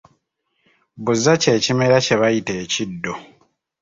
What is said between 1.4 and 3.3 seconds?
kye kimera kye bayita ekiddo.